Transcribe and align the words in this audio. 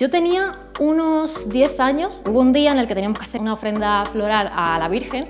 Yo 0.00 0.08
tenía 0.08 0.56
unos 0.78 1.50
10 1.50 1.80
años, 1.80 2.22
hubo 2.24 2.40
un 2.40 2.52
día 2.52 2.72
en 2.72 2.78
el 2.78 2.86
que 2.86 2.94
teníamos 2.94 3.18
que 3.18 3.26
hacer 3.26 3.40
una 3.40 3.52
ofrenda 3.52 4.02
floral 4.06 4.50
a 4.54 4.78
la 4.78 4.88
Virgen 4.88 5.26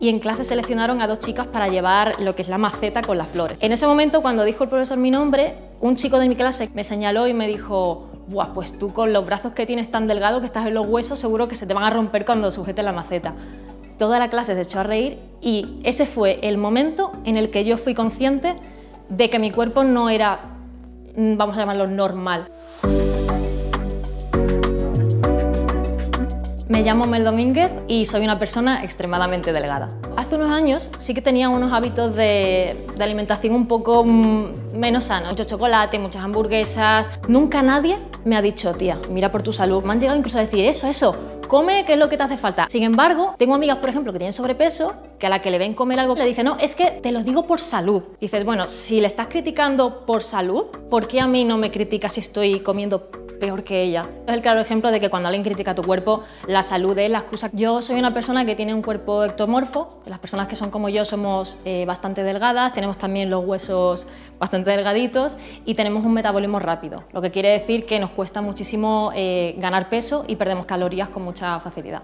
y 0.00 0.08
en 0.08 0.18
clase 0.18 0.42
seleccionaron 0.42 1.00
a 1.02 1.06
dos 1.06 1.20
chicas 1.20 1.46
para 1.46 1.68
llevar 1.68 2.18
lo 2.18 2.34
que 2.34 2.42
es 2.42 2.48
la 2.48 2.58
maceta 2.58 3.00
con 3.02 3.16
las 3.16 3.28
flores. 3.28 3.58
En 3.60 3.70
ese 3.70 3.86
momento, 3.86 4.20
cuando 4.20 4.44
dijo 4.44 4.64
el 4.64 4.70
profesor 4.70 4.98
mi 4.98 5.12
nombre, 5.12 5.54
un 5.80 5.94
chico 5.94 6.18
de 6.18 6.26
mi 6.26 6.34
clase 6.34 6.68
me 6.74 6.82
señaló 6.84 7.28
y 7.28 7.32
me 7.32 7.46
dijo, 7.46 8.08
Buah, 8.26 8.54
pues 8.54 8.76
tú 8.76 8.92
con 8.92 9.12
los 9.12 9.26
brazos 9.26 9.52
que 9.52 9.66
tienes 9.66 9.90
tan 9.90 10.08
delgados 10.08 10.40
que 10.40 10.46
estás 10.46 10.66
en 10.66 10.74
los 10.74 10.88
huesos, 10.88 11.20
seguro 11.20 11.46
que 11.46 11.54
se 11.54 11.66
te 11.66 11.74
van 11.74 11.84
a 11.84 11.90
romper 11.90 12.24
cuando 12.24 12.50
sujetes 12.50 12.84
la 12.84 12.92
maceta. 12.92 13.34
Toda 13.98 14.18
la 14.18 14.30
clase 14.30 14.54
se 14.54 14.62
echó 14.62 14.80
a 14.80 14.84
reír 14.84 15.18
y 15.42 15.78
ese 15.84 16.06
fue 16.06 16.40
el 16.42 16.56
momento 16.56 17.12
en 17.24 17.36
el 17.36 17.50
que 17.50 17.64
yo 17.64 17.76
fui 17.76 17.94
consciente 17.94 18.56
de 19.10 19.30
que 19.30 19.38
mi 19.38 19.50
cuerpo 19.50 19.84
no 19.84 20.08
era, 20.10 20.40
mm, 21.14 21.36
vamos 21.36 21.56
a 21.56 21.60
llamarlo, 21.60 21.86
normal. 21.86 22.48
Me 26.78 26.84
llamo 26.84 27.06
Mel 27.06 27.24
Domínguez 27.24 27.72
y 27.88 28.04
soy 28.04 28.22
una 28.22 28.38
persona 28.38 28.84
extremadamente 28.84 29.52
delgada. 29.52 29.88
Hace 30.16 30.36
unos 30.36 30.52
años 30.52 30.88
sí 30.98 31.12
que 31.12 31.20
tenía 31.20 31.48
unos 31.48 31.72
hábitos 31.72 32.14
de, 32.14 32.76
alimentación 33.00 33.52
un 33.52 33.66
poco 33.66 34.04
mm, 34.04 34.76
menos 34.76 35.06
sanos. 35.06 35.30
Mucho 35.30 35.42
chocolate, 35.42 35.98
muchas 35.98 36.22
hamburguesas. 36.22 37.10
Nunca 37.26 37.62
nadie 37.62 37.98
me 38.24 38.36
ha 38.36 38.42
dicho, 38.42 38.74
tía, 38.74 38.96
mira 39.10 39.32
por 39.32 39.42
tu 39.42 39.52
salud. 39.52 39.82
Me 39.82 39.90
han 39.90 39.98
llegado 39.98 40.16
incluso 40.16 40.38
a 40.38 40.42
decir 40.42 40.64
eso, 40.66 40.86
eso, 40.86 41.16
come, 41.48 41.84
¿qué 41.84 41.94
es 41.94 41.98
lo 41.98 42.08
que 42.08 42.16
te 42.16 42.22
hace 42.22 42.36
falta? 42.36 42.68
Sin 42.70 42.84
embargo, 42.84 43.34
tengo 43.36 43.56
amigas, 43.56 43.78
por 43.78 43.90
ejemplo, 43.90 44.12
que 44.12 44.20
tienen 44.20 44.32
sobrepeso, 44.32 44.94
que 45.18 45.26
a 45.26 45.30
la 45.30 45.40
que 45.40 45.50
le 45.50 45.58
ven 45.58 45.74
comer 45.74 45.98
algo 45.98 46.14
le 46.14 46.26
dicen, 46.26 46.44
no, 46.44 46.58
es 46.60 46.76
que 46.76 46.92
te 46.92 47.10
lo 47.10 47.24
digo 47.24 47.42
por 47.42 47.58
salud. 47.58 48.04
dices, 48.20 48.44
bueno, 48.44 48.68
si 48.68 49.00
le 49.00 49.08
estás 49.08 49.26
criticando 49.26 50.06
por 50.06 50.22
salud, 50.22 50.66
¿por 50.88 51.08
qué 51.08 51.20
a 51.20 51.26
mí 51.26 51.42
no 51.42 51.58
me 51.58 51.72
criticas 51.72 52.12
si 52.12 52.20
estoy 52.20 52.60
comiendo 52.60 53.10
peor 53.38 53.64
que 53.64 53.82
ella. 53.82 54.08
Es 54.26 54.34
el 54.34 54.42
claro 54.42 54.60
ejemplo 54.60 54.90
de 54.90 55.00
que 55.00 55.08
cuando 55.08 55.28
alguien 55.28 55.44
critica 55.44 55.74
tu 55.74 55.82
cuerpo, 55.82 56.24
la 56.46 56.62
salud 56.62 56.96
es 56.98 57.10
la 57.10 57.18
excusa. 57.18 57.50
Yo 57.52 57.82
soy 57.82 57.98
una 57.98 58.12
persona 58.12 58.44
que 58.44 58.54
tiene 58.54 58.74
un 58.74 58.82
cuerpo 58.82 59.24
ectomorfo, 59.24 60.00
las 60.06 60.18
personas 60.18 60.48
que 60.48 60.56
son 60.56 60.70
como 60.70 60.88
yo 60.88 61.04
somos 61.04 61.58
eh, 61.64 61.84
bastante 61.86 62.22
delgadas, 62.22 62.72
tenemos 62.72 62.98
también 62.98 63.30
los 63.30 63.44
huesos 63.44 64.06
bastante 64.38 64.70
delgaditos 64.70 65.36
y 65.64 65.74
tenemos 65.74 66.04
un 66.04 66.14
metabolismo 66.14 66.58
rápido, 66.58 67.04
lo 67.12 67.22
que 67.22 67.30
quiere 67.30 67.50
decir 67.50 67.86
que 67.86 67.98
nos 68.00 68.10
cuesta 68.10 68.40
muchísimo 68.40 69.12
eh, 69.14 69.54
ganar 69.58 69.88
peso 69.88 70.24
y 70.26 70.36
perdemos 70.36 70.66
calorías 70.66 71.08
con 71.08 71.22
mucha 71.22 71.58
facilidad. 71.60 72.02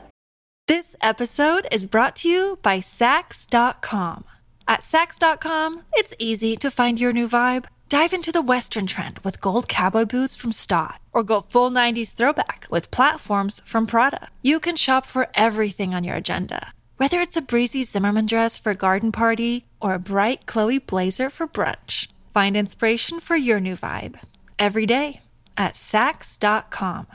This 0.67 0.97
episode 1.03 1.67
is 1.71 1.87
brought 1.87 2.15
to 2.23 2.29
you 2.29 2.59
by 2.63 2.81
Sax.com. 2.81 4.25
At 4.67 4.83
Sax.com, 4.83 5.83
it's 5.93 6.15
easy 6.19 6.57
to 6.57 6.71
find 6.71 6.99
your 6.99 7.13
new 7.13 7.29
vibe. 7.29 7.67
Dive 7.95 8.13
into 8.13 8.33
the 8.33 8.43
Western 8.43 8.89
trend 8.89 9.21
with 9.21 9.41
gold 9.41 9.69
cowboy 9.69 10.05
boots 10.05 10.35
from 10.35 10.51
Stott, 10.51 10.99
or 11.13 11.23
go 11.23 11.41
full 11.41 11.71
90s 11.71 12.13
throwback 12.13 12.67
with 12.69 12.91
platforms 12.91 13.61
from 13.65 13.87
Prada. 13.87 14.31
You 14.43 14.59
can 14.59 14.75
shop 14.75 15.07
for 15.07 15.29
everything 15.35 15.95
on 15.95 16.03
your 16.03 16.17
agenda, 16.17 16.73
whether 16.97 17.21
it's 17.21 17.37
a 17.37 17.41
breezy 17.41 17.85
Zimmerman 17.85 18.27
dress 18.27 18.59
for 18.59 18.73
a 18.73 18.75
garden 18.75 19.13
party 19.13 19.67
or 19.81 19.95
a 19.95 20.01
bright 20.01 20.45
Chloe 20.45 20.81
blazer 20.81 21.31
for 21.31 21.47
brunch. 21.47 22.09
Find 22.33 22.57
inspiration 22.57 23.21
for 23.21 23.37
your 23.37 23.61
new 23.61 23.77
vibe 23.77 24.19
every 24.59 24.87
day 24.87 25.21
at 25.57 25.77
Sax.com. 25.77 27.07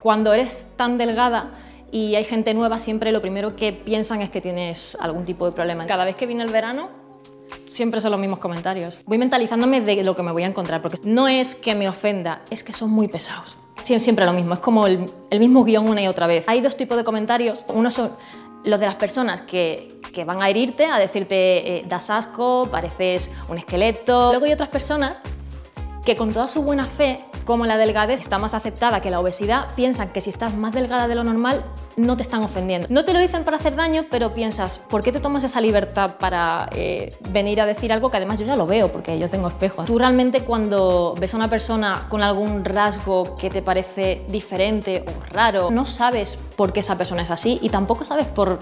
Cuando 0.00 0.32
eres 0.32 0.74
tan 0.78 0.96
delgada, 0.96 1.50
y 1.92 2.14
hay 2.14 2.24
gente 2.24 2.54
nueva, 2.54 2.80
siempre 2.80 3.12
lo 3.12 3.20
primero 3.20 3.54
que 3.56 3.74
piensan 3.74 4.22
es 4.22 4.30
que 4.30 4.40
tienes 4.40 4.96
algún 5.02 5.24
tipo 5.24 5.44
de 5.44 5.52
problema. 5.52 5.86
Cada 5.86 6.06
vez 6.06 6.16
que 6.16 6.24
viene 6.24 6.44
el 6.44 6.50
verano, 6.50 6.95
siempre 7.76 8.00
son 8.00 8.10
los 8.10 8.20
mismos 8.20 8.38
comentarios. 8.38 8.98
Voy 9.06 9.18
mentalizándome 9.18 9.80
de 9.80 10.02
lo 10.02 10.16
que 10.16 10.22
me 10.22 10.32
voy 10.32 10.42
a 10.42 10.46
encontrar, 10.46 10.82
porque 10.82 10.98
no 11.04 11.28
es 11.28 11.54
que 11.54 11.74
me 11.74 11.88
ofenda, 11.88 12.42
es 12.50 12.64
que 12.64 12.72
son 12.72 12.90
muy 12.90 13.06
pesados. 13.06 13.56
Siempre 13.82 14.24
lo 14.24 14.32
mismo, 14.32 14.54
es 14.54 14.58
como 14.58 14.88
el, 14.88 15.08
mismo 15.30 15.62
guion 15.62 15.88
una 15.88 16.02
y 16.02 16.08
otra 16.08 16.26
vez. 16.26 16.44
Hay 16.48 16.60
dos 16.60 16.76
tipos 16.76 16.96
de 16.96 17.04
comentarios. 17.04 17.64
Uno 17.68 17.90
son 17.90 18.10
los 18.64 18.80
de 18.80 18.86
las 18.86 18.96
personas 18.96 19.42
que, 19.42 19.94
van 20.26 20.42
a 20.42 20.48
herirte, 20.48 20.86
a 20.86 20.98
decirte, 20.98 21.76
eh, 21.76 21.84
das 21.86 22.08
asco, 22.08 22.68
pareces 22.72 23.32
un 23.48 23.58
esqueleto. 23.58 24.30
Luego 24.30 24.46
hay 24.46 24.52
otras 24.54 24.70
personas 24.70 25.20
que 26.04 26.16
con 26.16 26.32
toda 26.32 26.48
su 26.48 26.62
buena 26.62 26.86
fe, 26.86 27.20
como 27.46 27.64
la 27.64 27.78
delgadez 27.78 28.20
está 28.20 28.36
más 28.36 28.52
aceptada 28.52 29.00
que 29.00 29.10
la 29.10 29.20
obesidad, 29.20 29.68
piensan 29.74 30.10
que 30.10 30.20
si 30.20 30.28
estás 30.28 30.54
más 30.54 30.74
delgada 30.74 31.08
de 31.08 31.14
lo 31.14 31.24
normal, 31.24 31.64
no 31.96 32.16
te 32.16 32.22
están 32.22 32.42
ofendiendo. 32.42 32.88
No 32.90 33.04
te 33.04 33.14
lo 33.14 33.18
dicen 33.18 33.44
para 33.44 33.56
hacer 33.56 33.74
daño, 33.74 34.04
pero 34.10 34.34
piensas, 34.34 34.78
¿por 34.78 35.02
qué 35.02 35.12
te 35.12 35.20
tomas 35.20 35.44
esa 35.44 35.62
libertad 35.62 36.16
para 36.18 36.68
eh, 36.72 37.16
venir 37.30 37.60
a 37.60 37.66
decir 37.66 37.92
algo 37.92 38.10
que 38.10 38.18
además 38.18 38.38
yo 38.38 38.44
ya 38.44 38.56
lo 38.56 38.66
veo, 38.66 38.92
porque 38.92 39.18
yo 39.18 39.30
tengo 39.30 39.48
espejos? 39.48 39.86
Tú 39.86 39.98
realmente 39.98 40.42
cuando 40.42 41.14
ves 41.18 41.32
a 41.32 41.36
una 41.38 41.48
persona 41.48 42.06
con 42.10 42.22
algún 42.22 42.64
rasgo 42.64 43.36
que 43.36 43.48
te 43.48 43.62
parece 43.62 44.26
diferente 44.28 45.04
o 45.06 45.32
raro, 45.32 45.70
no 45.70 45.86
sabes 45.86 46.36
por 46.56 46.72
qué 46.72 46.80
esa 46.80 46.98
persona 46.98 47.22
es 47.22 47.30
así 47.30 47.58
y 47.62 47.70
tampoco 47.70 48.04
sabes 48.04 48.26
por 48.26 48.58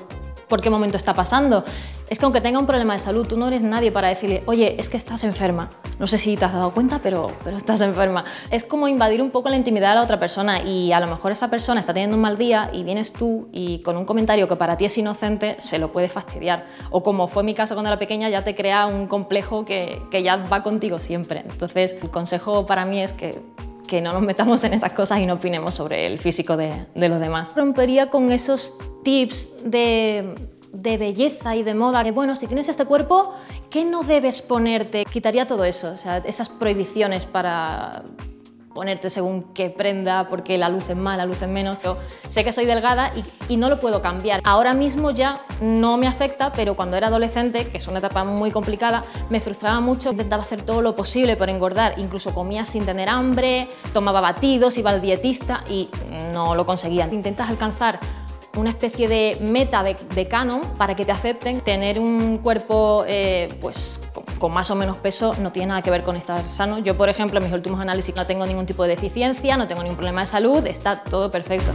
por 0.49 0.61
qué 0.61 0.71
momento 0.71 0.97
está 0.97 1.15
pasando. 1.15 1.65
Es 2.09 2.19
que 2.19 2.25
aunque 2.27 2.41
tenga 2.41 2.59
un 2.59 2.67
problema 2.67 2.93
de 2.93 3.01
salud, 3.01 3.27
tú 3.27 3.37
no 3.37 3.49
eres 3.49 3.63
nadie 3.63 3.91
para 3.91 4.09
decirle, 4.09 4.43
oye, 4.47 4.77
es 4.79 4.89
que 4.89 4.97
estás 4.97 5.25
enferma. 5.25 5.71
No 5.99 6.07
sé 6.07 6.19
si 6.19 6.37
te 6.37 6.45
has 6.45 6.53
dado 6.53 6.71
cuenta, 6.73 7.01
pero, 7.03 7.33
pero 7.43 7.57
estás 7.57 7.81
enferma. 7.81 8.25
Es 8.51 8.65
como 8.65 8.89
invadir 8.89 9.23
un 9.23 9.31
poco 9.31 9.49
la 9.49 9.57
intimidad 9.57 9.91
de 9.91 9.95
la 9.97 10.03
otra 10.03 10.21
persona 10.21 10.63
y 10.63 10.93
a 10.93 11.01
lo 11.01 11.07
mejor 11.07 11.33
esa 11.33 11.49
persona 11.49 11.81
está 11.81 11.95
teniendo 11.95 12.17
un 12.17 12.23
mal 12.23 12.37
día 12.37 12.71
y 12.73 12.85
vienes 12.85 13.13
tú 13.13 13.49
y 13.53 13.79
con 13.81 13.97
un 13.97 14.05
comentario 14.05 14.47
que 14.47 14.57
para 14.57 14.77
ti 14.77 14.85
es 14.85 14.99
inocente 14.99 15.57
se 15.59 15.79
lo 15.79 15.93
puede 15.93 16.09
fastidiar. 16.09 16.67
O 16.91 17.03
como 17.03 17.27
fue 17.27 17.43
mi 17.43 17.55
caso 17.55 17.75
cuando 17.75 17.89
era 17.89 17.99
pequeña, 17.99 18.29
ya 18.29 18.45
te 18.45 18.55
crea 18.55 18.87
un 18.87 19.07
complejo 19.07 19.65
que, 19.65 20.01
que 20.11 20.23
ya 20.23 20.37
va 20.37 20.63
contigo 20.63 20.99
siempre. 20.99 21.41
Entonces, 21.49 21.97
el 22.03 22.11
consejo 22.11 22.67
para 22.67 22.85
mí 22.85 23.01
es 23.01 23.13
que 23.13 23.41
que 23.95 24.01
no 24.01 24.13
nos 24.13 24.23
metamos 24.23 24.65
en 24.65 24.75
esas 24.75 24.93
cosas 24.93 25.21
y 25.21 25.27
no 25.27 25.35
opinemos 25.35 25.73
sobre 25.73 26.05
el 26.07 26.19
físico 26.19 26.57
de, 26.57 26.87
los 26.97 27.21
demás. 27.21 27.51
Rompería 27.55 28.07
con 28.07 28.33
esos 28.33 28.75
tips 29.05 29.71
de, 29.71 30.35
de, 30.73 30.99
belleza 30.99 31.55
y 31.55 31.63
de 31.63 31.75
moda, 31.75 32.03
que 32.03 32.11
bueno, 32.11 32.35
si 32.35 32.49
tienes 32.49 32.69
este 32.69 32.87
cuerpo, 32.87 33.31
¿qué 33.71 33.85
no 33.85 34.03
debes 34.03 34.43
ponerte? 34.43 35.05
Quitaría 35.05 35.47
todo 35.47 35.65
eso, 35.65 35.93
o 35.93 35.97
sea, 35.97 36.17
esas 36.19 36.49
prohibiciones 36.49 37.25
para, 37.25 38.03
ponerte 38.75 39.09
según 39.09 39.45
qué 39.55 39.71
prenda, 39.71 40.29
porque 40.29 40.59
la 40.59 40.69
luz 40.69 40.91
es 40.91 40.97
más, 40.97 41.17
la 41.17 41.25
luz 41.25 41.41
es 41.41 41.49
menos. 41.49 41.79
Yo 41.83 41.97
sé 42.29 42.45
que 42.45 42.53
soy 42.53 42.67
delgada 42.67 43.13
y, 43.49 43.57
no 43.57 43.69
lo 43.69 43.79
puedo 43.79 44.03
cambiar. 44.03 44.41
Ahora 44.45 44.75
mismo 44.75 45.13
ya 45.13 45.39
no 45.61 45.97
me 45.97 46.09
afecta, 46.09 46.53
pero 46.53 46.75
cuando 46.75 46.97
era 46.97 47.07
adolescente, 47.07 47.69
que 47.69 47.79
es 47.79 47.87
una 47.87 48.01
etapa 48.01 48.25
muy 48.25 48.51
complicada, 48.51 49.05
me 49.31 49.39
frustraba 49.39 49.81
mucho. 49.81 50.11
Intentaba 50.11 50.43
hacer 50.43 50.63
todo 50.63 50.83
lo 50.83 50.97
posible 50.97 51.37
por 51.37 51.49
engordar, 51.49 51.95
incluso 51.99 52.35
comía 52.35 52.65
sin 52.65 52.85
tener 52.85 53.09
hambre, 53.09 53.69
tomaba 53.93 54.21
batidos, 54.21 54.77
iba 54.77 54.91
al 54.91 55.01
dietista 55.01 55.65
y 55.71 55.89
no 56.33 56.57
lo 56.57 56.67
conseguía. 56.67 57.09
Intentas 57.11 57.49
alcanzar 57.49 58.01
una 58.57 58.71
especie 58.71 59.09
de 59.09 59.39
meta 59.41 59.83
de, 59.83 60.29
canon 60.29 60.63
para 60.77 60.95
que 60.97 61.05
te 61.05 61.13
acepten. 61.13 61.61
Tener 61.61 61.99
un 61.99 62.39
cuerpo 62.39 63.05
eh, 63.07 63.49
pues, 63.61 64.01
con, 64.45 64.53
más 64.53 64.71
o 64.71 64.75
menos 64.75 64.99
peso 64.99 65.35
no 65.41 65.53
tiene 65.53 65.69
nada 65.69 65.81
que 65.81 65.91
ver 65.91 66.03
con 66.03 66.17
estar 66.17 66.45
sano. 66.45 66.79
Yo, 66.79 66.99
por 66.99 67.09
ejemplo, 67.09 67.39
en 67.39 67.45
mis 67.45 67.55
últimos 67.55 67.81
análisis 67.81 68.15
no 68.15 68.27
tengo 68.27 68.45
ningún 68.45 68.67
tipo 68.67 68.83
de 68.83 68.91
deficiencia, 68.91 69.57
no 69.57 69.67
tengo 69.67 69.83
ningún 69.83 69.97
problema 69.97 70.21
de 70.21 70.27
salud, 70.27 70.67
está 70.67 71.03
todo 71.03 71.31
perfecto. 71.31 71.73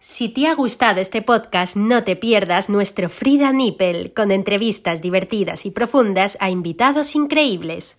Si 0.00 0.30
te 0.30 0.48
ha 0.48 0.54
gustado 0.56 1.00
este 1.00 1.22
podcast, 1.22 1.76
no 1.76 2.02
te 2.02 2.16
pierdas 2.16 2.68
nuestro 2.68 3.08
Frida 3.08 3.52
Nippel 3.52 4.12
con 4.12 4.32
entrevistas 4.32 5.00
divertidas 5.00 5.64
y 5.64 5.70
profundas 5.70 6.36
a 6.40 6.50
invitados 6.50 7.14
increíbles. 7.14 7.98